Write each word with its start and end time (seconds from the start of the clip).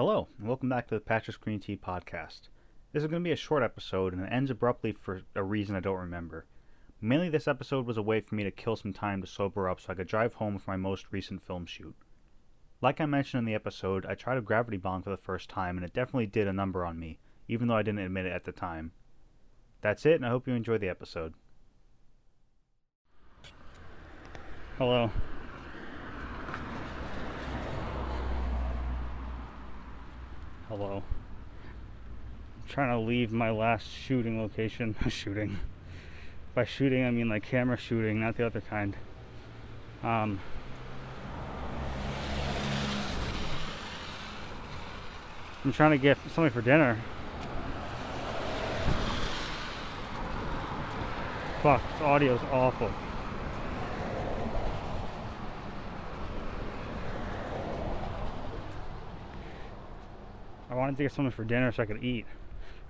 Hello, 0.00 0.28
and 0.38 0.48
welcome 0.48 0.70
back 0.70 0.88
to 0.88 0.94
the 0.94 1.00
Patrick's 1.02 1.36
Green 1.36 1.60
Tea 1.60 1.76
Podcast. 1.76 2.48
This 2.90 3.02
is 3.02 3.06
going 3.06 3.22
to 3.22 3.28
be 3.28 3.32
a 3.32 3.36
short 3.36 3.62
episode, 3.62 4.14
and 4.14 4.22
it 4.22 4.32
ends 4.32 4.50
abruptly 4.50 4.92
for 4.92 5.20
a 5.34 5.42
reason 5.42 5.76
I 5.76 5.80
don't 5.80 5.98
remember. 5.98 6.46
Mainly, 7.02 7.28
this 7.28 7.46
episode 7.46 7.84
was 7.84 7.98
a 7.98 8.02
way 8.02 8.22
for 8.22 8.34
me 8.34 8.42
to 8.42 8.50
kill 8.50 8.76
some 8.76 8.94
time 8.94 9.20
to 9.20 9.26
sober 9.26 9.68
up 9.68 9.78
so 9.78 9.88
I 9.90 9.94
could 9.94 10.06
drive 10.06 10.32
home 10.32 10.58
for 10.58 10.70
my 10.70 10.78
most 10.78 11.08
recent 11.10 11.42
film 11.42 11.66
shoot. 11.66 11.94
Like 12.80 12.98
I 12.98 13.04
mentioned 13.04 13.40
in 13.40 13.44
the 13.44 13.54
episode, 13.54 14.06
I 14.06 14.14
tried 14.14 14.38
a 14.38 14.40
gravity 14.40 14.78
bong 14.78 15.02
for 15.02 15.10
the 15.10 15.18
first 15.18 15.50
time, 15.50 15.76
and 15.76 15.84
it 15.84 15.92
definitely 15.92 16.28
did 16.28 16.48
a 16.48 16.52
number 16.54 16.82
on 16.82 16.98
me, 16.98 17.18
even 17.46 17.68
though 17.68 17.76
I 17.76 17.82
didn't 17.82 17.98
admit 17.98 18.24
it 18.24 18.32
at 18.32 18.44
the 18.44 18.52
time. 18.52 18.92
That's 19.82 20.06
it, 20.06 20.14
and 20.14 20.24
I 20.24 20.30
hope 20.30 20.48
you 20.48 20.54
enjoy 20.54 20.78
the 20.78 20.88
episode. 20.88 21.34
Hello. 24.78 25.10
Hello. 30.70 31.02
I'm 31.64 32.68
trying 32.68 32.90
to 32.90 32.98
leave 33.04 33.32
my 33.32 33.50
last 33.50 33.88
shooting 33.90 34.40
location. 34.40 34.94
shooting. 35.08 35.58
By 36.54 36.64
shooting, 36.64 37.04
I 37.04 37.10
mean 37.10 37.28
like 37.28 37.42
camera 37.42 37.76
shooting, 37.76 38.20
not 38.20 38.36
the 38.36 38.46
other 38.46 38.60
kind. 38.60 38.94
Um, 40.04 40.38
I'm 45.64 45.72
trying 45.72 45.90
to 45.90 45.98
get 45.98 46.18
something 46.32 46.52
for 46.52 46.62
dinner. 46.62 47.00
Fuck, 51.64 51.82
this 51.94 52.00
audio's 52.00 52.40
awful. 52.52 52.92
Wanted 60.80 60.96
to 60.96 61.02
get 61.04 61.12
something 61.12 61.30
for 61.30 61.44
dinner 61.44 61.70
so 61.70 61.82
I 61.82 61.86
could 61.86 62.02
eat. 62.02 62.26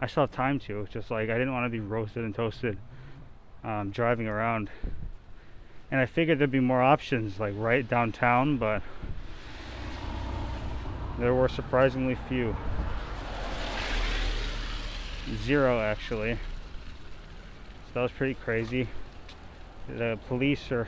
I 0.01 0.07
still 0.07 0.23
have 0.23 0.31
time 0.31 0.59
to. 0.61 0.87
Just 0.91 1.11
like 1.11 1.29
I 1.29 1.35
didn't 1.35 1.53
want 1.53 1.67
to 1.67 1.71
be 1.71 1.81
roasted 1.81 2.25
and 2.25 2.35
toasted 2.35 2.79
um, 3.65 3.91
driving 3.91 4.29
around. 4.29 4.71
And 5.91 6.01
I 6.01 6.07
figured 6.07 6.39
there'd 6.39 6.51
be 6.51 6.61
more 6.61 6.83
options 6.83 7.41
like 7.41 7.53
right 7.57 7.87
downtown, 7.87 8.57
but 8.57 8.83
there 11.19 11.35
were 11.35 11.49
surprisingly 11.49 12.17
few. 12.29 12.57
Zero 15.45 15.81
actually. 15.81 16.35
So 16.35 17.95
that 17.95 18.03
was 18.03 18.13
pretty 18.13 18.35
crazy. 18.35 18.89
The 19.89 20.19
police 20.29 20.71
are 20.71 20.87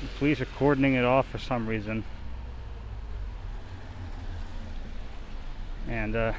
the 0.00 0.08
police 0.18 0.40
are 0.40 0.46
cordoning 0.46 0.94
it 0.94 1.04
off 1.04 1.28
for 1.28 1.38
some 1.38 1.66
reason. 1.66 2.04
And 5.88 6.14
uh, 6.14 6.32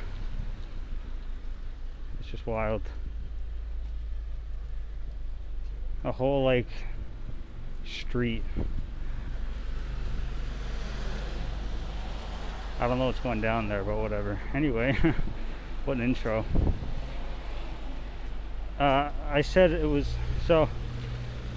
it's 2.19 2.29
just 2.29 2.45
wild. 2.45 2.81
A 6.03 6.11
whole 6.11 6.45
like 6.45 6.67
street. 7.85 8.43
I 12.79 12.87
don't 12.87 12.99
know 12.99 13.07
what's 13.07 13.19
going 13.19 13.41
down 13.41 13.67
there, 13.67 13.83
but 13.83 13.97
whatever. 13.97 14.39
Anyway, 14.53 14.95
what 15.85 15.97
an 15.97 16.03
intro. 16.03 16.45
Uh, 18.79 19.09
I 19.29 19.41
said 19.41 19.71
it 19.71 19.87
was 19.87 20.07
so. 20.47 20.69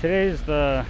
Today 0.01 0.25
is 0.25 0.43
the 0.43 0.85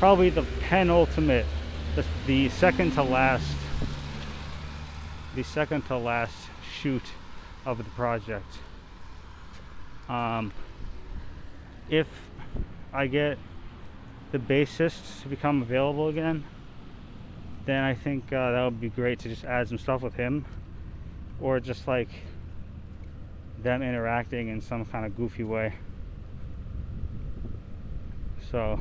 probably 0.00 0.30
the 0.30 0.42
penultimate, 0.62 1.46
the, 1.94 2.04
the 2.26 2.48
second 2.48 2.92
to 2.94 3.02
last 3.04 3.54
the 5.34 5.42
second 5.42 5.86
to 5.86 5.96
last 5.96 6.36
shoot 6.80 7.02
of 7.64 7.78
the 7.78 7.84
project. 7.84 8.58
Um, 10.08 10.52
if 11.88 12.08
I 12.92 13.06
get 13.06 13.38
the 14.32 14.38
bassist 14.38 15.22
to 15.22 15.28
become 15.28 15.62
available 15.62 16.08
again, 16.08 16.44
then 17.64 17.82
I 17.82 17.94
think 17.94 18.32
uh, 18.32 18.50
that 18.52 18.64
would 18.64 18.80
be 18.80 18.88
great 18.88 19.20
to 19.20 19.28
just 19.28 19.44
add 19.44 19.68
some 19.68 19.78
stuff 19.78 20.02
with 20.02 20.14
him, 20.14 20.44
or 21.40 21.60
just 21.60 21.86
like 21.86 22.08
them 23.62 23.82
interacting 23.82 24.48
in 24.48 24.60
some 24.60 24.84
kind 24.84 25.06
of 25.06 25.16
goofy 25.16 25.44
way. 25.44 25.74
So, 28.50 28.78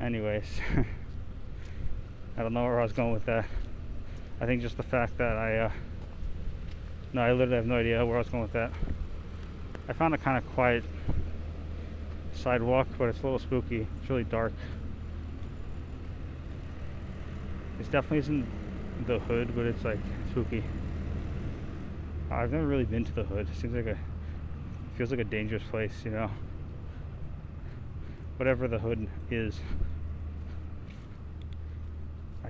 anyways, 0.00 0.46
I 2.36 2.42
don't 2.42 2.54
know 2.54 2.64
where 2.64 2.80
I 2.80 2.82
was 2.82 2.92
going 2.92 3.12
with 3.12 3.26
that. 3.26 3.44
I 4.42 4.44
think 4.44 4.60
just 4.60 4.76
the 4.76 4.82
fact 4.82 5.18
that 5.18 5.36
I, 5.36 5.56
uh, 5.58 5.70
no, 7.12 7.22
I 7.22 7.30
literally 7.30 7.54
have 7.54 7.66
no 7.66 7.76
idea 7.76 8.04
where 8.04 8.16
I 8.16 8.18
was 8.18 8.28
going 8.28 8.42
with 8.42 8.52
that. 8.54 8.72
I 9.88 9.92
found 9.92 10.14
a 10.14 10.18
kind 10.18 10.36
of 10.36 10.44
quiet 10.52 10.82
sidewalk, 12.34 12.88
but 12.98 13.04
it's 13.04 13.20
a 13.20 13.22
little 13.22 13.38
spooky. 13.38 13.86
It's 14.00 14.10
really 14.10 14.24
dark. 14.24 14.52
This 17.78 17.86
definitely 17.86 18.18
isn't 18.18 18.46
the 19.06 19.20
hood, 19.20 19.54
but 19.54 19.64
it's 19.64 19.84
like 19.84 20.00
spooky. 20.32 20.64
I've 22.28 22.50
never 22.50 22.66
really 22.66 22.84
been 22.84 23.04
to 23.04 23.12
the 23.12 23.22
hood. 23.22 23.48
It 23.48 23.60
seems 23.60 23.76
like 23.76 23.86
a 23.86 23.98
feels 24.96 25.12
like 25.12 25.20
a 25.20 25.24
dangerous 25.24 25.62
place, 25.70 25.94
you 26.04 26.10
know. 26.10 26.32
Whatever 28.38 28.66
the 28.66 28.80
hood 28.80 29.06
is. 29.30 29.60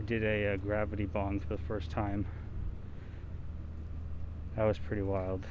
I 0.03 0.05
did 0.05 0.25
a, 0.25 0.55
a, 0.55 0.57
gravity 0.59 1.05
bong 1.05 1.39
for 1.39 1.47
the 1.47 1.63
first 1.63 1.93
time. 1.93 2.27
That 4.57 4.65
was 4.65 4.77
pretty 4.77 5.03
wild. 5.03 5.45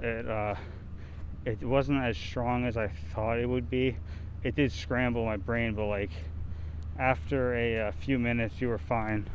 It 0.00 0.28
uh, 0.28 0.56
it 1.44 1.62
wasn't 1.62 2.02
as 2.02 2.16
strong 2.16 2.66
as 2.66 2.76
I 2.76 2.88
thought 2.88 3.38
it 3.38 3.48
would 3.48 3.70
be. 3.70 3.96
It 4.42 4.56
did 4.56 4.72
scramble 4.72 5.24
my 5.24 5.36
brain, 5.36 5.74
but 5.74 5.86
like 5.86 6.10
after 6.98 7.54
a, 7.54 7.88
a 7.88 7.92
few 7.92 8.18
minutes, 8.18 8.60
you 8.60 8.68
were 8.68 8.78
fine. 8.78 9.28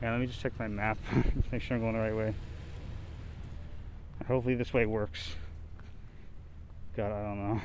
Yeah, 0.00 0.12
let 0.12 0.20
me 0.20 0.26
just 0.26 0.40
check 0.40 0.52
my 0.60 0.68
map, 0.68 0.98
make 1.50 1.60
sure 1.60 1.76
I'm 1.76 1.82
going 1.82 1.94
the 1.94 1.98
right 1.98 2.14
way. 2.14 2.34
Hopefully, 4.28 4.54
this 4.54 4.72
way 4.72 4.86
works. 4.86 5.34
God, 6.96 7.10
I 7.10 7.22
don't 7.24 7.48
know. 7.48 7.60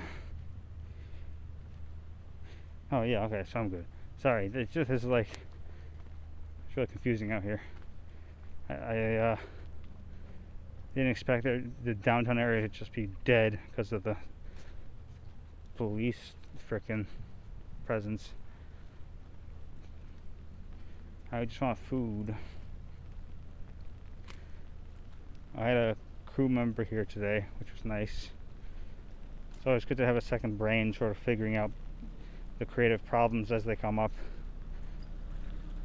Oh 2.94 3.02
yeah, 3.02 3.24
okay, 3.24 3.44
so 3.52 3.60
I'm 3.60 3.70
good. 3.70 3.86
Sorry, 4.22 4.52
it's 4.54 4.72
just 4.72 4.88
this 4.88 5.02
is 5.02 5.08
like 5.08 5.28
it's 6.68 6.78
really 6.78 6.86
confusing 6.86 7.32
out 7.32 7.42
here. 7.42 7.60
I, 8.70 8.74
I 8.74 9.16
uh, 9.16 9.38
didn't 10.94 11.10
expect 11.10 11.44
the, 11.44 11.64
the 11.84 11.96
downtown 11.96 12.38
area 12.38 12.62
to 12.62 12.68
just 12.68 12.94
be 12.94 13.10
dead 13.26 13.58
because 13.72 13.94
of 13.94 14.04
the 14.04 14.16
police 15.76 16.34
freaking 16.70 17.08
presence. 17.88 18.30
I 21.32 21.46
just 21.46 21.60
want 21.60 21.80
food. 21.80 22.36
I 25.58 25.66
had 25.66 25.78
a 25.78 25.96
crew 26.28 26.48
member 26.48 26.84
here 26.84 27.06
today, 27.06 27.46
which 27.58 27.74
was 27.74 27.86
nice. 27.86 28.30
So 29.64 29.72
it's 29.72 29.84
good 29.84 29.98
to 29.98 30.06
have 30.06 30.16
a 30.16 30.22
second 30.22 30.60
brain 30.60 30.94
sort 30.94 31.10
of 31.10 31.18
figuring 31.18 31.56
out 31.56 31.72
the 32.60 32.66
creative 32.66 33.06
problems 33.06 33.52
as 33.52 33.64
they 33.64 33.76
come 33.76 34.00
up. 34.00 34.12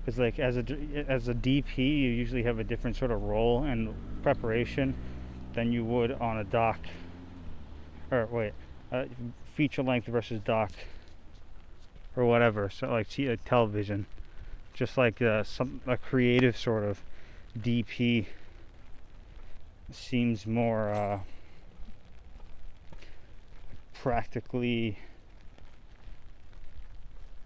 Because 0.05 0.19
like 0.19 0.39
as 0.39 0.56
a 0.56 0.65
as 1.09 1.29
a 1.29 1.34
DP, 1.34 1.77
you 1.77 2.11
usually 2.11 2.43
have 2.43 2.59
a 2.59 2.65
different 2.65 2.97
sort 2.97 3.11
of 3.11 3.23
role 3.23 3.65
and 3.65 3.95
preparation 4.23 4.95
than 5.55 5.73
you 5.73 5.84
would 5.84 6.12
on 6.12 6.39
a 6.39 6.45
doc. 6.45 6.78
Or 8.11 8.27
wait, 8.27 8.53
uh, 8.91 9.05
feature 9.55 9.83
length 9.83 10.07
versus 10.07 10.41
doc, 10.41 10.73
or 12.16 12.25
whatever. 12.25 12.71
So 12.71 12.89
like 12.89 13.09
television, 13.45 14.07
just 14.72 14.97
like 14.97 15.21
uh, 15.21 15.45
some 15.45 15.81
a 15.87 15.97
creative 15.97 16.57
sort 16.57 16.84
of 16.84 17.03
DP 17.59 18.27
seems 19.91 20.47
more 20.47 20.91
uh, 20.91 21.21
practically 23.95 24.98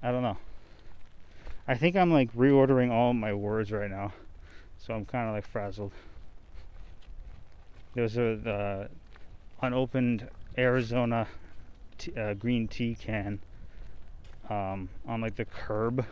I 0.03 0.11
don't 0.11 0.23
know. 0.23 0.37
I 1.69 1.77
think 1.77 1.95
I'm 1.95 2.13
like 2.13 2.33
reordering 2.35 2.91
all 2.91 3.13
my 3.13 3.33
words 3.33 3.71
right 3.71 3.91
now, 3.91 4.13
so 4.79 4.95
I'm 4.95 5.05
kind 5.05 5.29
of 5.29 5.35
like 5.35 5.47
frazzled. 5.47 5.93
There's 7.95 8.17
a 8.17 8.89
unopened 9.61 10.29
Arizona 10.59 11.29
t- 11.99 12.13
uh, 12.19 12.35
green 12.35 12.67
tea 12.67 12.97
can 12.99 13.39
um, 14.51 14.89
on 15.07 15.21
like 15.21 15.37
the 15.37 15.45
curb. 15.45 16.05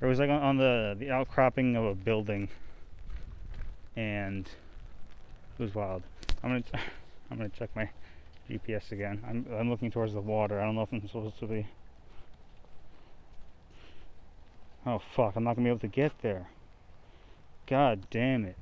It 0.00 0.06
was 0.06 0.20
like 0.20 0.30
on, 0.30 0.42
on 0.42 0.56
the 0.56 0.96
the 0.98 1.10
outcropping 1.10 1.74
of 1.74 1.84
a 1.84 1.94
building, 1.94 2.48
and 3.96 4.46
it 5.58 5.62
was 5.62 5.74
wild. 5.74 6.02
I'm 6.42 6.50
gonna 6.50 6.64
I'm 7.30 7.36
gonna 7.36 7.48
check 7.48 7.70
my 7.74 7.88
GPS 8.48 8.92
again. 8.92 9.20
I'm 9.28 9.46
I'm 9.58 9.70
looking 9.70 9.90
towards 9.90 10.12
the 10.12 10.20
water. 10.20 10.60
I 10.60 10.64
don't 10.64 10.76
know 10.76 10.82
if 10.82 10.92
I'm 10.92 11.06
supposed 11.08 11.40
to 11.40 11.46
be 11.46 11.66
Oh 14.86 14.98
fuck, 14.98 15.36
I'm 15.36 15.44
not 15.44 15.56
gonna 15.56 15.66
be 15.66 15.70
able 15.70 15.78
to 15.80 15.88
get 15.88 16.12
there. 16.20 16.48
God 17.66 18.06
damn 18.10 18.44
it. 18.44 18.56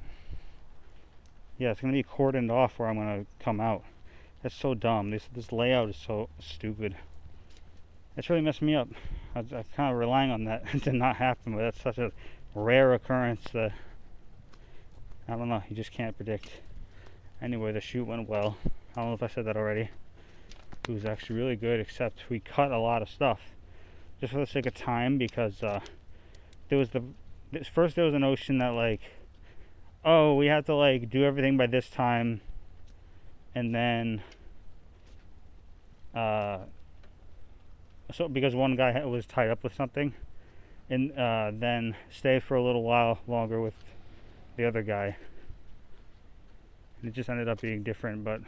Yeah, 1.59 1.73
it's 1.73 1.81
gonna 1.81 1.93
be 1.93 2.05
cordoned 2.05 2.51
off 2.51 2.79
where 2.79 2.89
I'm 2.89 2.97
gonna 2.97 3.27
come 3.41 3.61
out. 3.61 3.83
That's 4.43 4.55
so 4.55 4.75
dumb. 4.75 5.11
This 5.11 5.29
this 5.33 5.51
layout 5.51 5.89
is 5.89 5.97
so 5.97 6.29
stupid. 6.39 6.95
It's 8.17 8.31
really 8.31 8.43
messed 8.43 8.63
me 8.63 8.75
up. 8.75 8.89
I, 9.35 9.41
am 9.41 9.65
kind 9.75 9.93
of 9.93 9.99
relying 9.99 10.31
on 10.31 10.45
that 10.45 10.67
to 10.83 10.93
not 10.93 11.17
happen, 11.17 11.55
but 11.55 11.63
that's 11.63 11.83
such 11.83 11.99
a 11.99 12.13
rare 12.55 12.95
occurrence 12.95 13.45
that 13.53 13.73
I 15.27 15.37
don't 15.37 15.49
know. 15.49 15.63
You 15.69 15.75
just 15.75 15.93
can't 15.93 16.17
predict. 16.17 16.51
Anyway, 17.41 17.73
the 17.73 17.81
shoot 17.81 18.05
went 18.05 18.29
well. 18.29 18.57
I 18.95 19.01
don't 19.01 19.09
know 19.09 19.15
if 19.15 19.23
I 19.23 19.29
said 19.29 19.47
that 19.47 19.57
already. 19.57 19.89
It 20.89 20.93
was 20.93 21.05
actually 21.05 21.37
really 21.37 21.57
good, 21.57 21.81
except 21.81 22.29
we 22.29 22.39
cut 22.39 22.71
a 22.71 22.79
lot 22.79 23.03
of 23.03 23.09
stuff 23.09 23.41
just 24.21 24.33
for 24.33 24.39
the 24.39 24.47
sake 24.47 24.67
of 24.67 24.75
time 24.75 25.19
because 25.19 25.63
uh, 25.63 25.81
there 26.73 26.79
was 26.79 26.89
the 26.89 27.03
first 27.71 27.97
there 27.97 28.07
was 28.07 28.15
a 28.15 28.19
notion 28.19 28.57
that 28.57 28.71
like 28.71 29.03
oh 30.07 30.35
we 30.37 30.47
have 30.47 30.65
to 30.65 30.75
like 30.75 31.11
do 31.11 31.23
everything 31.23 31.59
by 31.59 31.67
this 31.67 31.91
time. 31.91 32.41
And 33.55 33.75
then 33.75 34.23
uh, 36.15 36.61
so 38.11 38.27
because 38.27 38.55
one 38.55 38.75
guy 38.75 39.05
was 39.05 39.27
tied 39.27 39.51
up 39.51 39.63
with 39.63 39.75
something. 39.75 40.15
And 40.89 41.13
uh, 41.13 41.51
then 41.53 41.95
stay 42.11 42.41
for 42.41 42.55
a 42.55 42.65
little 42.65 42.83
while 42.83 43.19
longer 43.27 43.61
with 43.61 43.75
the 44.57 44.65
other 44.65 44.83
guy. 44.83 45.19
And 47.03 47.11
it 47.11 47.13
just 47.13 47.29
ended 47.29 47.51
up 47.51 47.61
being 47.61 47.83
different 47.83 48.25
but 48.25 48.41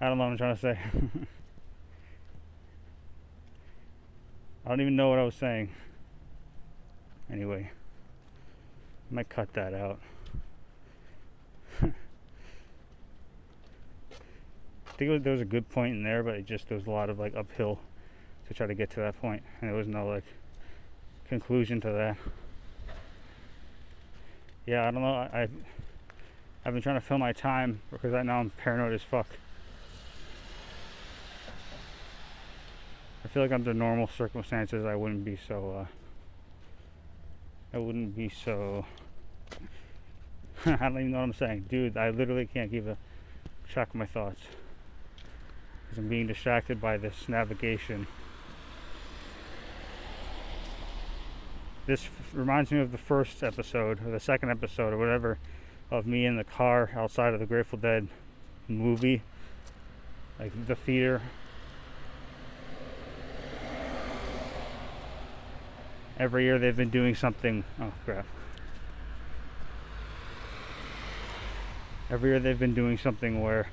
i 0.00 0.08
don't 0.08 0.18
know 0.18 0.24
what 0.24 0.32
i'm 0.32 0.36
trying 0.36 0.56
to 0.56 0.60
say. 0.60 0.80
I 4.66 4.68
don't 4.68 4.80
even 4.80 4.96
know 4.96 5.10
what 5.10 5.20
i 5.20 5.22
was 5.22 5.36
saying 5.36 5.70
anyway 7.34 7.70
I 9.10 9.14
might 9.14 9.28
cut 9.28 9.52
that 9.52 9.74
out 9.74 10.00
I 14.94 14.96
think 14.96 15.10
was, 15.10 15.22
there 15.22 15.32
was 15.32 15.42
a 15.42 15.46
good 15.46 15.68
point 15.70 15.96
in 15.96 16.04
there, 16.04 16.22
but 16.22 16.34
it 16.34 16.46
just 16.46 16.68
there 16.68 16.78
was 16.78 16.86
a 16.86 16.90
lot 16.90 17.10
of 17.10 17.18
like 17.18 17.34
uphill 17.34 17.80
to 18.46 18.54
try 18.54 18.66
to 18.66 18.74
get 18.74 18.90
to 18.90 19.00
that 19.00 19.20
point, 19.20 19.42
and 19.60 19.68
there 19.68 19.76
was 19.76 19.88
no 19.88 20.06
like 20.06 20.22
conclusion 21.28 21.80
to 21.80 21.90
that. 21.90 22.16
Yeah, 24.66 24.86
I 24.86 24.90
don't 24.92 25.02
know. 25.02 25.14
I 25.14 25.48
I've 26.64 26.72
been 26.72 26.82
trying 26.82 26.94
to 26.94 27.00
fill 27.00 27.18
my 27.18 27.32
time 27.32 27.80
because 27.90 28.12
right 28.12 28.24
now 28.24 28.38
I'm 28.38 28.50
paranoid 28.50 28.92
as 28.92 29.02
fuck. 29.02 29.26
I 33.24 33.28
feel 33.28 33.42
like 33.42 33.52
under 33.52 33.74
normal 33.74 34.06
circumstances 34.06 34.84
I 34.84 34.94
wouldn't 34.94 35.24
be 35.24 35.36
so. 35.36 35.80
Uh, 35.80 35.86
I 37.74 37.78
wouldn't 37.78 38.14
be 38.14 38.28
so. 38.28 38.86
I 40.64 40.76
don't 40.76 40.92
even 40.92 41.10
know 41.10 41.18
what 41.18 41.24
I'm 41.24 41.34
saying, 41.34 41.66
dude. 41.68 41.96
I 41.96 42.10
literally 42.10 42.46
can't 42.46 42.70
keep 42.70 42.86
a 42.86 42.96
track 43.68 43.88
of 43.88 43.96
my 43.96 44.06
thoughts 44.06 44.40
because 45.82 45.98
I'm 45.98 46.08
being 46.08 46.28
distracted 46.28 46.80
by 46.80 46.98
this 46.98 47.28
navigation. 47.28 48.06
This 51.86 52.04
f- 52.04 52.30
reminds 52.32 52.70
me 52.70 52.78
of 52.78 52.92
the 52.92 52.98
first 52.98 53.42
episode, 53.42 54.06
or 54.06 54.10
the 54.12 54.20
second 54.20 54.50
episode, 54.50 54.92
or 54.92 54.96
whatever, 54.96 55.38
of 55.90 56.06
me 56.06 56.26
in 56.26 56.36
the 56.36 56.44
car 56.44 56.92
outside 56.94 57.34
of 57.34 57.40
the 57.40 57.46
Grateful 57.46 57.78
Dead 57.78 58.06
movie, 58.68 59.22
like 60.38 60.52
the 60.68 60.76
theater. 60.76 61.22
Every 66.18 66.44
year 66.44 66.58
they've 66.58 66.76
been 66.76 66.90
doing 66.90 67.14
something. 67.14 67.64
Oh, 67.80 67.92
crap. 68.04 68.26
Every 72.08 72.30
year 72.30 72.38
they've 72.38 72.58
been 72.58 72.74
doing 72.74 72.98
something 72.98 73.42
where 73.42 73.68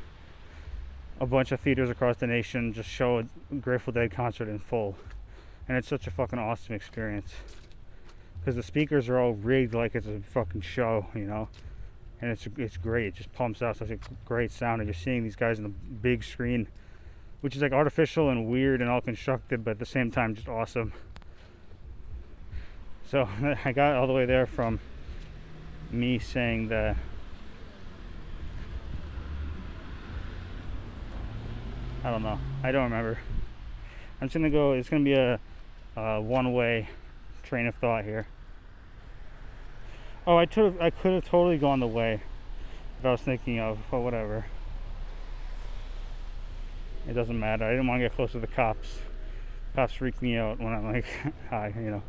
a 1.19 1.25
bunch 1.27 1.51
of 1.51 1.59
theaters 1.59 1.91
across 1.91 2.17
the 2.17 2.25
nation 2.25 2.73
just 2.73 2.89
show 2.89 3.19
a 3.19 3.55
Grateful 3.55 3.93
Dead 3.93 4.09
concert 4.09 4.47
in 4.47 4.57
full. 4.57 4.95
And 5.67 5.77
it's 5.77 5.88
such 5.88 6.07
a 6.07 6.11
fucking 6.11 6.39
awesome 6.39 6.73
experience. 6.73 7.33
Because 8.39 8.55
the 8.55 8.63
speakers 8.63 9.07
are 9.07 9.19
all 9.19 9.33
rigged 9.33 9.75
like 9.75 9.94
it's 9.94 10.07
a 10.07 10.19
fucking 10.21 10.61
show, 10.61 11.05
you 11.13 11.25
know? 11.25 11.47
And 12.19 12.31
it's 12.31 12.47
it's 12.57 12.77
great. 12.77 13.07
It 13.07 13.15
just 13.15 13.31
pumps 13.33 13.61
out 13.61 13.77
such 13.77 13.91
a 13.91 13.99
great 14.25 14.51
sound. 14.51 14.81
And 14.81 14.87
you're 14.87 14.95
seeing 14.95 15.23
these 15.23 15.35
guys 15.35 15.59
on 15.59 15.63
the 15.63 15.69
big 15.69 16.23
screen, 16.23 16.67
which 17.41 17.55
is 17.55 17.61
like 17.61 17.71
artificial 17.71 18.29
and 18.29 18.47
weird 18.47 18.81
and 18.81 18.89
all 18.89 19.01
constructed, 19.01 19.63
but 19.63 19.71
at 19.71 19.79
the 19.79 19.85
same 19.85 20.09
time, 20.09 20.33
just 20.33 20.49
awesome. 20.49 20.94
So 23.11 23.27
I 23.65 23.73
got 23.73 23.97
all 23.97 24.07
the 24.07 24.13
way 24.13 24.25
there 24.25 24.45
from 24.45 24.79
me 25.91 26.17
saying 26.17 26.69
that 26.69 26.95
I 32.05 32.09
don't 32.09 32.23
know. 32.23 32.39
I 32.63 32.71
don't 32.71 32.85
remember. 32.85 33.19
I'm 34.21 34.29
just 34.29 34.35
gonna 34.35 34.49
go. 34.49 34.71
It's 34.71 34.87
gonna 34.87 35.03
be 35.03 35.13
a, 35.13 35.39
a 35.97 36.21
one-way 36.21 36.87
train 37.43 37.67
of 37.67 37.75
thought 37.75 38.05
here. 38.05 38.27
Oh, 40.25 40.37
I 40.37 40.45
could 40.45 40.77
I 40.79 40.89
could 40.89 41.11
have 41.11 41.25
totally 41.25 41.57
gone 41.57 41.81
the 41.81 41.87
way 41.87 42.21
that 43.01 43.09
I 43.09 43.11
was 43.11 43.21
thinking 43.21 43.59
of, 43.59 43.77
but 43.91 43.99
whatever. 43.99 44.45
It 47.09 47.13
doesn't 47.13 47.37
matter. 47.37 47.65
I 47.65 47.71
didn't 47.71 47.87
want 47.87 47.99
to 47.99 48.07
get 48.07 48.15
close 48.15 48.31
to 48.31 48.39
the 48.39 48.47
cops. 48.47 48.99
Cops 49.75 49.95
freak 49.95 50.21
me 50.21 50.37
out 50.37 50.59
when 50.59 50.71
I'm 50.71 50.93
like, 50.93 51.05
hi, 51.49 51.73
you 51.75 51.91
know. 51.91 52.03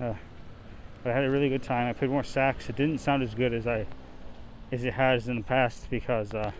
Uh, 0.00 0.14
but 1.02 1.12
I 1.12 1.14
had 1.14 1.24
a 1.24 1.30
really 1.30 1.48
good 1.48 1.62
time. 1.62 1.88
I 1.88 1.92
played 1.92 2.10
more 2.10 2.24
sax. 2.24 2.68
It 2.68 2.76
didn't 2.76 2.98
sound 2.98 3.22
as 3.22 3.34
good 3.34 3.52
as 3.52 3.66
I 3.66 3.86
as 4.72 4.84
it 4.84 4.94
has 4.94 5.28
in 5.28 5.36
the 5.36 5.42
past 5.42 5.90
because 5.90 6.32
uh, 6.32 6.52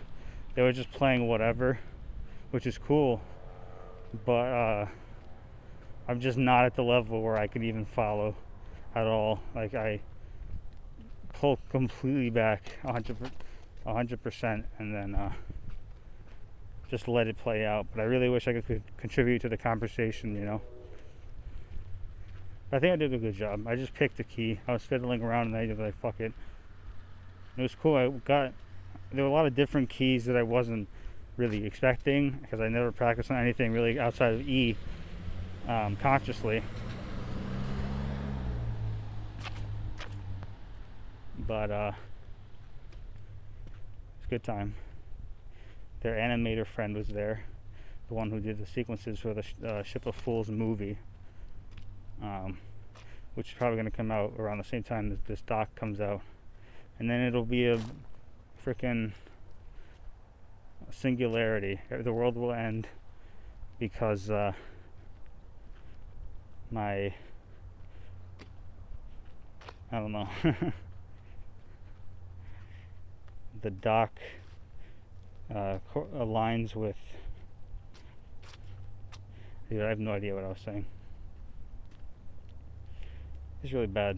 they 0.53 0.61
were 0.61 0.73
just 0.73 0.91
playing 0.91 1.27
whatever, 1.27 1.79
which 2.51 2.67
is 2.67 2.77
cool. 2.77 3.21
But 4.25 4.31
uh, 4.31 4.85
I'm 6.07 6.19
just 6.19 6.37
not 6.37 6.65
at 6.65 6.75
the 6.75 6.83
level 6.83 7.21
where 7.21 7.37
I 7.37 7.47
can 7.47 7.63
even 7.63 7.85
follow 7.85 8.35
at 8.95 9.07
all. 9.07 9.39
Like 9.55 9.73
I 9.73 10.01
pull 11.33 11.57
completely 11.69 12.29
back 12.29 12.77
100 12.83 13.31
100% 13.85 14.63
and 14.77 14.93
then 14.93 15.15
uh, 15.15 15.31
just 16.89 17.07
let 17.07 17.27
it 17.27 17.37
play 17.37 17.65
out. 17.65 17.87
But 17.91 18.01
I 18.01 18.03
really 18.03 18.29
wish 18.29 18.47
I 18.47 18.53
could 18.53 18.83
contribute 18.97 19.41
to 19.41 19.49
the 19.49 19.57
conversation, 19.57 20.35
you 20.35 20.45
know. 20.45 20.61
I 22.71 22.79
think 22.79 22.93
I 22.93 22.95
did 22.95 23.13
a 23.13 23.17
good 23.17 23.35
job. 23.35 23.67
I 23.67 23.75
just 23.75 23.93
picked 23.93 24.19
a 24.19 24.23
key. 24.23 24.59
I 24.67 24.73
was 24.73 24.83
fiddling 24.83 25.21
around 25.21 25.47
and 25.47 25.57
I 25.57 25.67
was 25.67 25.79
like, 25.79 25.99
fuck 25.99 26.19
it. 26.19 26.31
It 27.57 27.61
was 27.61 27.75
cool. 27.75 27.95
I 27.95 28.07
got 28.07 28.53
there 29.11 29.25
were 29.25 29.29
a 29.29 29.33
lot 29.33 29.45
of 29.45 29.55
different 29.55 29.89
keys 29.89 30.25
that 30.25 30.37
I 30.37 30.43
wasn't 30.43 30.87
really 31.35 31.65
expecting 31.65 32.31
because 32.41 32.61
I 32.61 32.69
never 32.69 32.91
practiced 32.91 33.29
on 33.29 33.37
anything 33.37 33.73
really 33.73 33.99
outside 33.99 34.33
of 34.35 34.47
E 34.47 34.77
um, 35.67 35.97
consciously. 35.97 36.63
But 41.45 41.71
uh, 41.71 41.91
it's 44.17 44.27
a 44.27 44.29
good 44.29 44.43
time. 44.43 44.75
Their 46.01 46.15
animator 46.15 46.65
friend 46.65 46.95
was 46.95 47.09
there, 47.09 47.43
the 48.07 48.13
one 48.13 48.31
who 48.31 48.39
did 48.39 48.59
the 48.59 48.65
sequences 48.65 49.19
for 49.19 49.33
the 49.33 49.43
uh, 49.67 49.83
Ship 49.83 50.05
of 50.05 50.15
Fools 50.15 50.49
movie, 50.49 50.97
um, 52.21 52.57
which 53.35 53.49
is 53.49 53.53
probably 53.53 53.75
going 53.75 53.89
to 53.89 53.95
come 53.95 54.11
out 54.11 54.33
around 54.37 54.57
the 54.57 54.63
same 54.63 54.83
time 54.83 55.09
that 55.09 55.25
this 55.25 55.41
doc 55.41 55.73
comes 55.75 55.99
out. 55.99 56.21
And 56.99 57.09
then 57.09 57.21
it'll 57.21 57.45
be 57.45 57.65
a 57.65 57.79
freaking 58.65 59.13
singularity. 60.91 61.79
The 61.89 62.13
world 62.13 62.35
will 62.35 62.51
end 62.51 62.87
because 63.79 64.29
uh, 64.29 64.53
my 66.69 67.13
I 69.93 69.99
don't 69.99 70.13
know. 70.13 70.29
the 73.61 73.71
doc 73.71 74.11
uh, 75.53 75.79
co- 75.93 76.07
aligns 76.15 76.75
with. 76.75 76.95
Dude, 79.69 79.81
I 79.81 79.89
have 79.89 79.99
no 79.99 80.13
idea 80.13 80.33
what 80.33 80.45
I 80.45 80.47
was 80.47 80.61
saying. 80.63 80.85
It's 83.63 83.73
really 83.73 83.87
bad. 83.87 84.17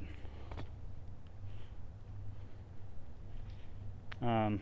Um, 4.21 4.62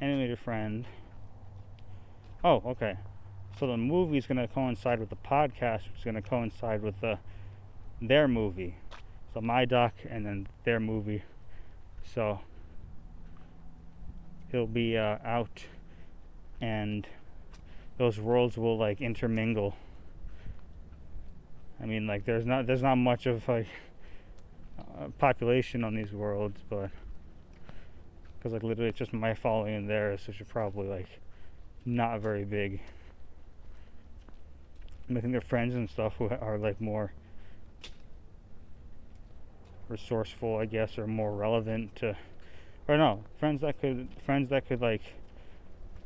animator 0.00 0.38
friend. 0.38 0.86
Oh, 2.44 2.62
okay. 2.66 2.96
So 3.58 3.66
the 3.66 3.76
movie 3.76 4.16
is 4.16 4.26
going 4.26 4.38
to 4.38 4.46
coincide 4.46 5.00
with 5.00 5.10
the 5.10 5.16
podcast, 5.16 5.88
which 5.88 5.98
is 5.98 6.04
going 6.04 6.14
to 6.14 6.22
coincide 6.22 6.82
with 6.82 7.00
the 7.00 7.18
their 8.00 8.26
movie. 8.28 8.76
So 9.34 9.40
my 9.40 9.64
doc 9.64 9.94
and 10.08 10.24
then 10.24 10.48
their 10.64 10.80
movie. 10.80 11.22
So 12.04 12.40
it'll 14.52 14.66
be 14.66 14.96
uh, 14.96 15.18
out, 15.24 15.66
and 16.60 17.06
those 17.98 18.20
worlds 18.20 18.56
will 18.56 18.78
like 18.78 19.00
intermingle 19.00 19.76
I 21.80 21.86
mean, 21.86 22.06
like 22.06 22.24
there's 22.24 22.46
not 22.46 22.66
there's 22.66 22.82
not 22.82 22.96
much 22.96 23.26
of 23.26 23.46
like 23.48 23.66
uh, 24.78 25.08
population 25.18 25.84
on 25.84 25.94
these 25.94 26.12
worlds, 26.12 26.60
but 26.68 26.90
because 28.38 28.52
like 28.52 28.62
literally 28.62 28.88
it's 28.88 28.98
just 28.98 29.12
my 29.12 29.34
following 29.34 29.74
and 29.74 29.88
theirs, 29.88 30.26
which 30.26 30.40
are 30.40 30.44
probably 30.44 30.88
like 30.88 31.08
not 31.84 32.20
very 32.20 32.44
big. 32.44 32.80
I 35.10 35.20
think 35.20 35.32
their 35.32 35.40
friends 35.40 35.74
and 35.74 35.88
stuff 35.90 36.14
who 36.18 36.28
are 36.28 36.58
like 36.58 36.80
more 36.80 37.12
resourceful, 39.88 40.56
I 40.56 40.64
guess, 40.64 40.98
or 40.98 41.06
more 41.06 41.32
relevant 41.32 41.94
to, 41.96 42.16
or 42.88 42.96
no, 42.96 43.24
friends 43.38 43.60
that 43.60 43.80
could 43.80 44.08
friends 44.24 44.48
that 44.48 44.66
could 44.66 44.80
like 44.80 45.02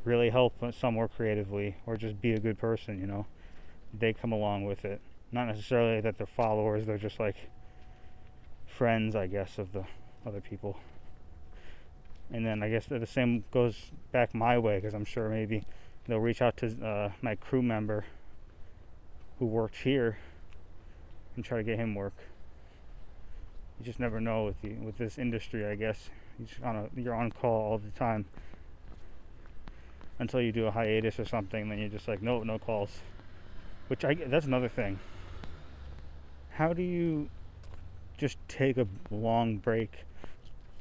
really 0.03 0.29
help 0.29 0.53
somewhere 0.73 1.07
creatively 1.07 1.75
or 1.85 1.97
just 1.97 2.21
be 2.21 2.33
a 2.33 2.39
good 2.39 2.57
person, 2.57 2.99
you 2.99 3.07
know. 3.07 3.25
They 3.97 4.13
come 4.13 4.31
along 4.31 4.65
with 4.65 4.85
it. 4.85 5.01
Not 5.31 5.47
necessarily 5.47 6.01
that 6.01 6.17
they're 6.17 6.27
followers, 6.27 6.85
they're 6.85 6.97
just 6.97 7.19
like 7.19 7.35
friends, 8.65 9.15
I 9.15 9.27
guess, 9.27 9.57
of 9.57 9.73
the 9.73 9.83
other 10.25 10.41
people. 10.41 10.77
And 12.31 12.45
then 12.45 12.61
I 12.61 12.69
guess 12.69 12.85
the 12.87 13.05
same 13.05 13.43
goes 13.51 13.91
back 14.11 14.35
my 14.35 14.57
way 14.57 14.77
because 14.77 14.93
I'm 14.93 15.05
sure 15.05 15.29
maybe 15.29 15.63
they'll 16.07 16.19
reach 16.19 16.41
out 16.41 16.57
to 16.57 16.85
uh, 16.85 17.11
my 17.21 17.35
crew 17.35 17.61
member 17.61 18.05
who 19.39 19.45
worked 19.45 19.77
here 19.77 20.17
and 21.35 21.45
try 21.45 21.57
to 21.57 21.63
get 21.63 21.77
him 21.77 21.95
work. 21.95 22.15
You 23.79 23.85
just 23.85 23.99
never 23.99 24.19
know 24.19 24.45
with 24.45 24.61
the 24.61 24.73
with 24.73 24.97
this 24.97 25.17
industry, 25.17 25.65
I 25.65 25.75
guess. 25.75 26.09
You're 26.39 26.67
on 26.67 26.75
a, 26.75 26.99
you're 26.99 27.13
on 27.13 27.31
call 27.31 27.71
all 27.71 27.77
the 27.77 27.91
time 27.91 28.25
until 30.19 30.41
you 30.41 30.51
do 30.51 30.65
a 30.65 30.71
hiatus 30.71 31.19
or 31.19 31.25
something. 31.25 31.69
Then 31.69 31.77
you're 31.77 31.89
just 31.89 32.07
like, 32.07 32.21
no, 32.21 32.43
no 32.43 32.57
calls. 32.57 32.99
Which 33.87 34.03
I 34.03 34.15
that's 34.15 34.45
another 34.45 34.69
thing. 34.69 34.99
How 36.57 36.73
do 36.73 36.81
you 36.81 37.29
just 38.17 38.39
take 38.47 38.77
a 38.77 38.87
long 39.11 39.57
break 39.57 39.91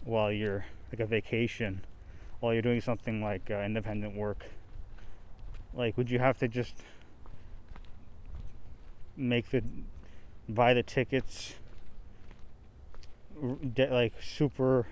while 0.04 0.32
you're 0.32 0.64
like 0.90 1.00
a 1.00 1.04
vacation, 1.04 1.84
while 2.40 2.54
you're 2.54 2.62
doing 2.62 2.80
something 2.80 3.22
like 3.22 3.50
uh, 3.50 3.60
independent 3.60 4.16
work? 4.16 4.46
Like, 5.74 5.98
would 5.98 6.08
you 6.08 6.18
have 6.18 6.38
to 6.38 6.48
just 6.48 6.76
make 9.18 9.50
the 9.50 9.62
buy 10.48 10.72
the 10.72 10.82
tickets 10.82 11.56
like 13.76 14.14
super 14.22 14.86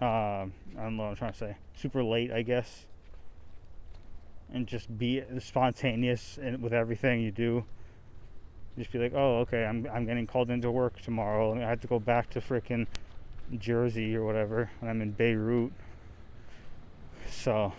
uh, 0.00 0.04
I 0.04 0.50
don't 0.76 0.96
know 0.96 1.02
what 1.02 1.08
I'm 1.08 1.16
trying 1.16 1.32
to 1.32 1.38
say 1.38 1.56
super 1.74 2.04
late 2.04 2.30
I 2.30 2.42
guess 2.42 2.86
and 4.52 4.68
just 4.68 4.96
be 4.96 5.24
spontaneous 5.40 6.38
and 6.40 6.62
with 6.62 6.72
everything 6.72 7.22
you 7.22 7.32
do. 7.32 7.64
Just 8.78 8.92
be 8.92 8.98
like, 8.98 9.12
oh, 9.14 9.38
okay, 9.40 9.64
I'm 9.64 9.86
I'm 9.92 10.06
getting 10.06 10.26
called 10.26 10.50
into 10.50 10.70
work 10.70 11.00
tomorrow, 11.02 11.52
and 11.52 11.64
I 11.64 11.68
have 11.68 11.80
to 11.80 11.86
go 11.86 11.98
back 11.98 12.30
to 12.30 12.40
freaking 12.40 12.86
Jersey 13.58 14.14
or 14.16 14.24
whatever, 14.24 14.70
and 14.80 14.88
I'm 14.88 15.02
in 15.02 15.10
Beirut. 15.10 15.72
So, 17.28 17.72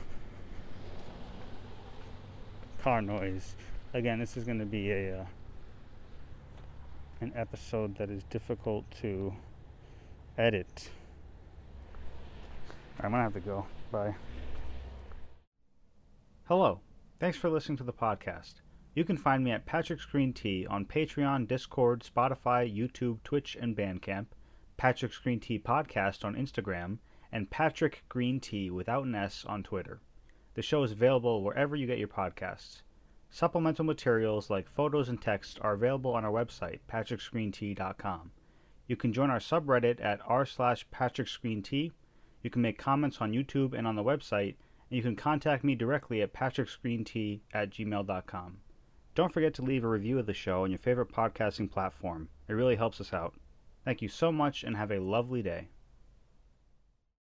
car 2.81 3.01
noise. 3.01 3.55
Again, 3.93 4.19
this 4.19 4.37
is 4.37 4.43
going 4.43 4.59
to 4.59 4.65
be 4.65 4.91
a 4.91 5.21
uh, 5.21 5.25
an 7.21 7.31
episode 7.35 7.97
that 7.97 8.09
is 8.09 8.23
difficult 8.25 8.85
to 9.01 9.33
edit. 10.37 10.89
I'm 12.99 13.11
gonna 13.11 13.23
have 13.23 13.33
to 13.33 13.39
go. 13.39 13.65
Bye. 13.91 14.15
Hello. 16.47 16.81
Thanks 17.19 17.37
for 17.37 17.49
listening 17.49 17.77
to 17.77 17.83
the 17.83 17.93
podcast. 17.93 18.55
You 18.93 19.05
can 19.05 19.15
find 19.15 19.41
me 19.41 19.51
at 19.51 19.65
Patrick's 19.65 20.05
Green 20.05 20.33
Tea 20.33 20.67
on 20.67 20.85
Patreon, 20.85 21.47
Discord, 21.47 22.03
Spotify, 22.03 22.69
YouTube, 22.69 23.23
Twitch, 23.23 23.55
and 23.55 23.73
Bandcamp, 23.73 24.25
Patrick's 24.75 25.17
Green 25.17 25.39
Tea 25.39 25.59
Podcast 25.59 26.25
on 26.25 26.35
Instagram, 26.35 26.97
and 27.31 27.49
Patrick 27.49 28.03
Green 28.09 28.41
Tea 28.41 28.69
without 28.69 29.05
an 29.05 29.15
S 29.15 29.45
on 29.45 29.63
Twitter. 29.63 30.01
The 30.55 30.61
show 30.61 30.83
is 30.83 30.91
available 30.91 31.41
wherever 31.41 31.73
you 31.73 31.87
get 31.87 31.99
your 31.99 32.09
podcasts. 32.09 32.81
Supplemental 33.29 33.85
materials 33.85 34.49
like 34.49 34.67
photos 34.67 35.07
and 35.07 35.21
text 35.21 35.57
are 35.61 35.71
available 35.71 36.13
on 36.13 36.25
our 36.25 36.31
website, 36.31 36.79
patricksgreentea.com. 36.91 38.31
You 38.87 38.97
can 38.97 39.13
join 39.13 39.29
our 39.29 39.39
subreddit 39.39 40.03
at 40.03 40.19
r 40.25 40.45
slash 40.45 40.85
patricksgreentea. 40.89 41.93
You 42.41 42.49
can 42.49 42.61
make 42.61 42.77
comments 42.77 43.21
on 43.21 43.31
YouTube 43.31 43.73
and 43.73 43.87
on 43.87 43.95
the 43.95 44.03
website, 44.03 44.55
and 44.89 44.97
you 44.97 45.01
can 45.01 45.15
contact 45.15 45.63
me 45.63 45.75
directly 45.75 46.21
at 46.21 46.33
patricksgreentea 46.33 47.39
at 47.53 47.69
gmail.com. 47.69 48.57
Don't 49.13 49.33
forget 49.33 49.53
to 49.55 49.61
leave 49.61 49.83
a 49.83 49.89
review 49.89 50.19
of 50.19 50.25
the 50.25 50.33
show 50.33 50.63
on 50.63 50.71
your 50.71 50.79
favorite 50.79 51.11
podcasting 51.11 51.69
platform. 51.69 52.29
It 52.47 52.53
really 52.53 52.77
helps 52.77 53.01
us 53.01 53.11
out. 53.11 53.33
Thank 53.83 54.01
you 54.01 54.07
so 54.07 54.31
much 54.31 54.63
and 54.63 54.77
have 54.77 54.91
a 54.91 54.99
lovely 54.99 55.41
day. 55.41 55.67